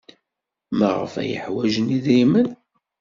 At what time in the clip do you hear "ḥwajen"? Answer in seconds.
1.43-1.93